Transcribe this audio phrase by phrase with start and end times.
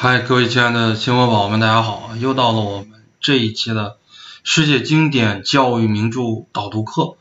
[0.00, 2.12] 嗨，各位亲爱的新闻宝宝们，大家好！
[2.20, 3.96] 又到了我们这一期的
[4.44, 6.20] 世界经典教育名著
[6.52, 7.16] 导读课。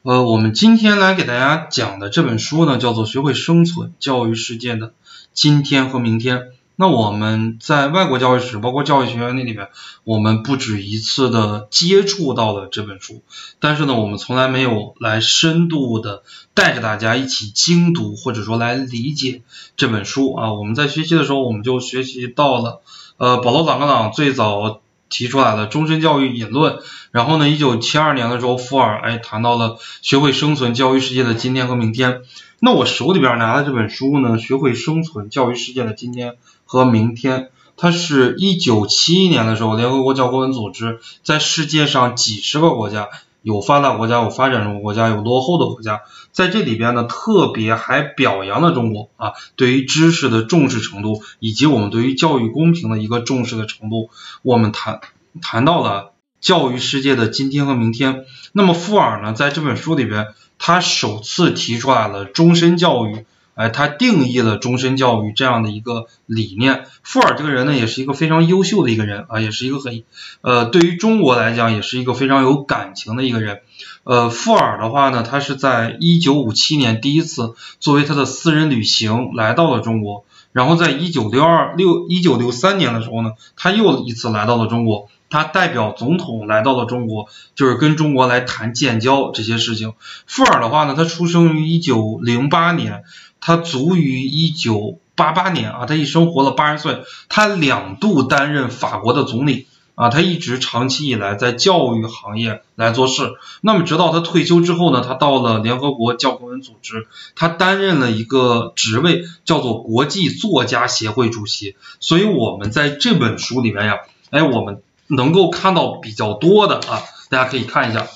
[0.00, 4.94] 呃，我们今天来给大家讲的这本书呢，叫做《学会生存：教育世界的
[5.34, 6.38] 今天和明天》。
[6.76, 9.68] 那我们在外国教育史，包括教育学院那里边，
[10.02, 13.22] 我们不止一次的接触到了这本书，
[13.60, 19.42] 但是呢，我们从来没有来深度的带着大家一起精读，或者说来理解
[19.76, 20.52] 这本书啊。
[20.52, 22.82] 我们在学习的时候，我们就学习到了，
[23.18, 26.80] 呃，保罗·朗格朗最早提出来的终身教育引论，
[27.12, 32.22] 然后呢，一九七二年的时候，富尔哎谈到了学会生存：教育世界的今天和明天。
[32.64, 36.30] 那我手里边拿的这本书呢，《学会生存：教育世界的今天》。
[36.64, 43.10] 和明天，它是一九七一年的时候，联合国教科文组织在世界上几十个国家，
[43.42, 46.00] 有发达国家，有发展中国家，有落后的国家，
[46.32, 54.08] 在这里边呢，特别还表扬了中国啊，对于知识的重视程度，以及我们对于教育公平的一个重视的程度，
[54.40, 55.02] 我们谈
[55.42, 58.24] 谈到了教育世界的今天和明天。
[58.52, 60.28] 那么富尔呢，在这本书里边，
[60.66, 63.26] 他首次提出来了终身教育。
[63.54, 66.86] 哎，他定义了终身教育这样的一个理念。
[67.02, 70.02] 富尔这个人呢，也是一个非常优秀的一个人啊，也是一个很
[70.40, 73.60] 呃，对于中国来讲，也是一个非常有感情的一个人。
[74.04, 85.10] 呃，富尔的话呢，他是在一九五七年第一次作为他的私人旅行来到了中国，然后在一九六二六一九六三年的时候呢，他又一次来到了中国。
[85.34, 89.94] 他代表总统来到了中国，就是跟中国来谈建交这些事情。
[90.28, 93.02] 富尔的话呢，他出生于一九零八年，
[93.40, 97.02] 他卒于一九八八年啊，他一生活了八十岁。
[97.28, 103.32] 他两度担任法国的总理啊，他一直长期以来在教育行业来做事。
[103.60, 111.74] 那么直到他退休之后呢，他到了联合国教科文组织，他担任了一个职位，叫做国际作家协会主席。
[111.98, 113.96] 所以，我们在这本书里面呀，
[114.30, 114.80] 哎，我们。
[115.06, 118.06] 能够看到比较多的啊，大家可以看一下，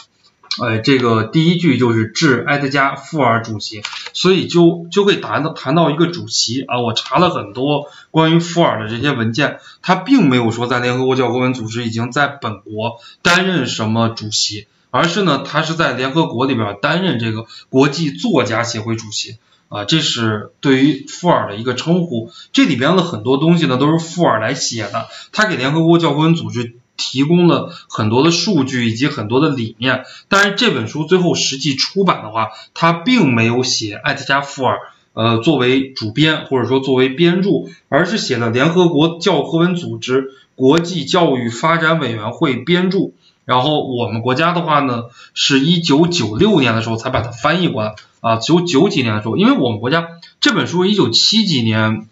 [0.62, 3.82] 哎，这个第一句就是致埃德加·富尔主席，
[4.12, 6.81] 所以就就会谈到谈到一个主席啊。
[6.81, 19.38] 我查了很多关于富尔的这些文件，他并没有说在联合国教科文组织已经在本国担任什么主席，而是呢，他是在联合国里边担任这个国际作家协会主席。
[19.69, 22.32] 啊，这是对于富尔的一个称呼。
[22.55, 25.09] 这里边的很多东西呢，都是富尔来写的。
[25.31, 30.04] 他给联合国教科文组织提供了很多的数据以及很多的理念。
[30.28, 34.78] 但是这本书最后实际出版的话，他并没有写艾特加·富尔，
[35.14, 43.12] 呃，作为主编或者说作为编著，而是写了联合国教科文组织国际教育发展委员会编著。
[43.44, 50.06] 然后我们国家的话呢，是一九九六年的时候才把它翻译过来啊，九九几年的时候，因为我们国家
[50.41, 52.06] 这本书一九七几年，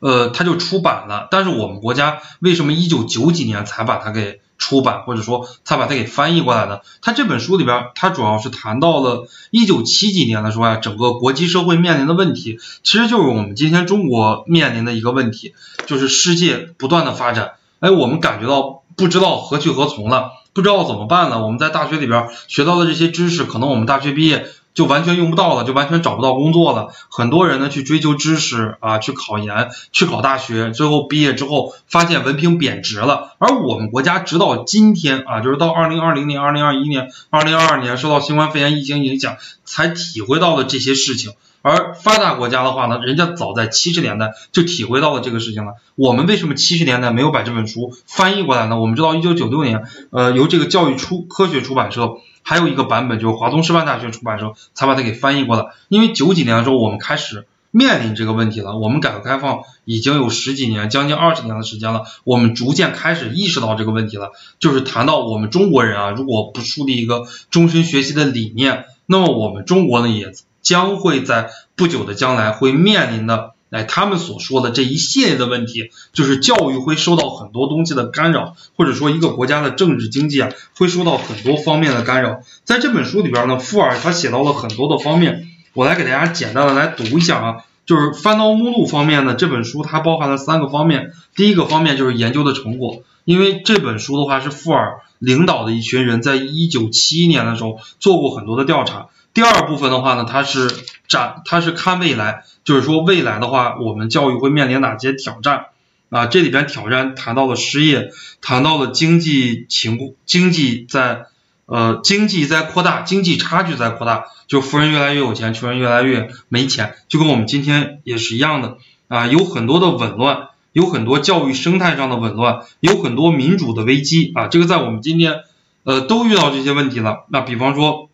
[0.00, 6.80] 呃，它就出版了，但是我们国家为什么一九九几年才把它给出版，或者说才把它给翻译过来呢？
[7.00, 15.54] 它这本书里边，它主要是谈到了一九七几年的时候呀，整个国际社会面临的问题，其实就是我们今天中国面临的一个问题，
[15.86, 18.82] 就是世界不断的发展，哎，我们感觉到。
[18.98, 21.44] 不知道何去何从了，不知道怎么办了。
[21.44, 26.92] 我们在大学里边学到的这些知识，可能我们大学毕业就完全用不到了，就完全找不到工作了。
[27.10, 33.32] 很多人呢去追求知识啊，去考研，去考大学，最后毕业之后发现文凭贬值了。
[33.38, 41.32] 而我们国家直到今天啊，就是到二零二零年、二零二一年、二零二二年受到新冠肺炎疫情影响，才体会到了这些事情。
[41.60, 45.74] 而发达国家的话呢，人家早在七十年代就体会到了这个事情了。
[45.96, 48.80] 我们为什么七十年代没有把这本书翻译过来呢？
[48.80, 55.66] 我们知道，一九九六年，呃，由这个教育出科学出版社，还有一个版本就是华东师范大学出版社才把它给翻译过来。
[55.88, 58.78] 因为九几年的时候，我们开始面临这个问题了。
[58.78, 64.30] 我们改革开放已经有十几年，将近二十年的时间了，我们逐渐开始意识到这个问题了。
[64.60, 70.32] 就是谈到我们中国人啊，如果不树立一个终身学习的理念，那么我们中国呢也。
[70.68, 82.40] 将会在不久的将来会面临的，哎，他们所说的这一系列的问题，就是教育会受到很多东西的干扰，或者说一个国家的政治经济啊，会受到很多方面的干扰。
[82.64, 99.06] 在这本书里边呢，富尔他写到了很多的方面，我来给大家简单的来读一下啊，就是翻到目录方面呢，这本书它包含了三个方面，第一个方面就是研究的成果，因为这本书的话是富尔领导的一群人在一九七一年的时候做过很多的调查。
[99.34, 100.70] 第二部分的话呢，它是
[101.06, 105.66] 展，它是看未来，就是说未来的话，我们教育会面临哪些挑战
[106.10, 106.26] 啊？
[106.26, 108.10] 这里边挑战谈到了失业，
[108.40, 111.26] 谈到了经济情，经济在
[111.66, 118.78] 呃经济在扩大，经济差距在扩大，就富人越来越有钱，穷人越来越没钱，就跟我们今天也是一样的
[119.08, 120.48] 啊，有很多的紊乱。
[120.74, 125.40] 有很多教育生态上的紊乱，有很多民主的危机啊，这个在我们今天
[125.82, 127.24] 呃都遇到这些问题了。
[127.30, 128.07] 那比方说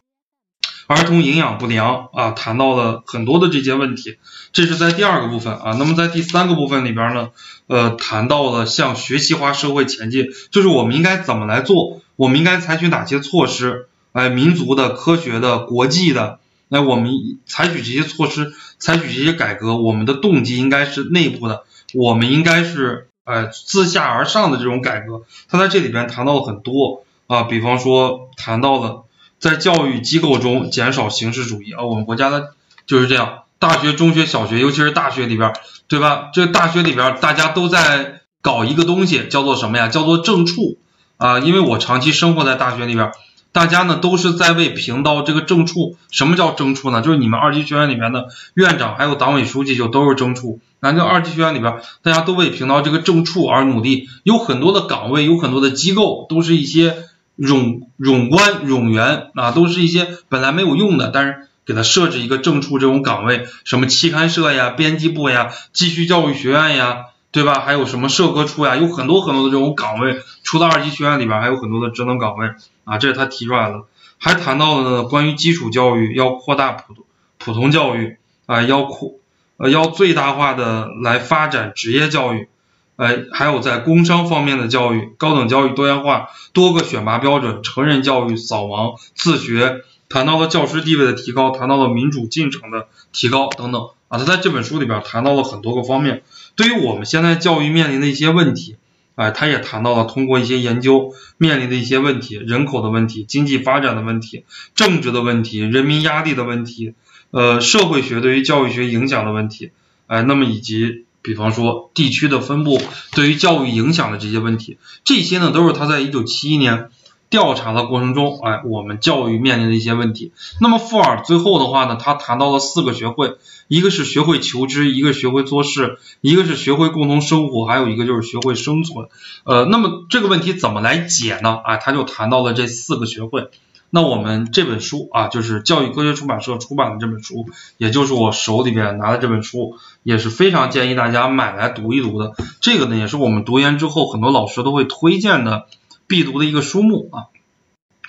[0.86, 4.18] 儿童营养不良啊，谈到了很多的这些问题，
[4.52, 5.76] 这是在第二个部分啊。
[5.78, 7.30] 那么在第三个部分里边呢，
[7.66, 16.38] 呃，谈到了向学习化社会前进，就是我们应该怎么来做，我们应该采取哪些措施，哎，民族的、科学的、国际的。
[16.68, 17.12] 那我们
[17.46, 25.22] 采取这些措施，采取这些改革，我们的动机应该是内部的，我们应该是呃自下而上的这种改革。
[25.48, 29.04] 他在这里边谈到了很多啊，比方说谈到了
[29.44, 32.54] 在教育机构中减少形式主义啊，我们国家的
[32.86, 35.52] 就是这样，大学、中学、小学，尤其是大学里边，
[35.86, 36.30] 对吧？
[36.32, 39.88] 这大学里边大家都在搞一个东西，叫做什么呀？
[39.88, 40.78] 叫做正处
[41.18, 43.12] 啊，因为我长期生活在大学里边。
[43.52, 47.02] 大家呢都是在为评到这个正处，什么叫正处呢？
[47.02, 50.58] 就是你们二级学院里面的院长还有党委书记就都是正处。
[50.80, 56.96] 那这二级学院里边，大家都为评到这个正处而努力，有很多的岗位，有很多的机构，都是一些
[57.38, 67.06] 冗冗官冗员啊，都是一些本来没有用的，但是给他设置一个正处这种岗位，什么期刊社呀、编辑部呀、继续教育学院呀。
[67.34, 67.58] 对吧？
[67.58, 68.76] 还有什么社科处呀？
[68.76, 72.50] 有很多很多的这种岗位，除了二级学院里边，还有很多的职能岗位
[72.84, 72.98] 啊。
[72.98, 73.82] 这是他提出来的。
[74.18, 77.04] 还谈到了，关于基础教育要扩大普通
[77.38, 79.14] 普通教育啊，要扩
[79.56, 82.48] 呃要最大化的来发展职业教育，
[82.96, 94.18] 呃，还有在工商方面的教育、高等教育多元化、多个选拔标准、成人教育、扫盲、自学，谈到了教师地位的提高，谈到了民主进程的提高等等啊。
[94.18, 96.22] 他在这本书里边谈到了很多个方面。
[96.54, 98.76] 对于我们现在教育面临的一些问题，
[99.16, 104.44] 哎，他也谈到了通过一些研究面临的一些问题，人口的问题、经济发展的问题、
[104.76, 106.94] 政治的问题、人民压力的问题，
[107.32, 109.72] 呃，社会学对于教育学影响的问题，
[110.06, 112.80] 哎，那么以及比方说地区的分布
[113.10, 116.90] 对于教育影响的这些问题，这些呢都是他在一九七一年。
[117.30, 120.30] 调查的过程中，哎，我们教育面临的一些问题。
[120.60, 129.08] 那么富尔最后的话呢，他谈到了四个学会，一个是学会求知，一个学会做事，一个是学会共同生活，还有一个就是学会生存。
[129.42, 131.58] 呃，那么这个问题怎么来解呢？
[131.64, 133.48] 啊，他就谈到了这四个学会。
[133.94, 137.46] 那我们这本书啊，就是教育科学出版社出版的这本书，
[137.76, 142.32] 也就是我手里边拿的这本书，也是非常建议大家买来读一读的。
[142.60, 145.66] 这个呢，也是我们读研之后很多老师都会推荐的。
[146.08, 147.30] 必读的一个书目啊，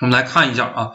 [0.02, 0.92] 我们来看一下啊，